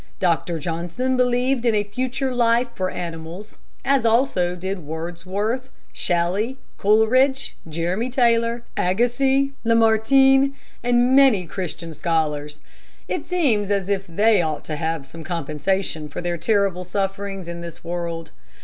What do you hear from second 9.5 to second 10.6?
Lamartine,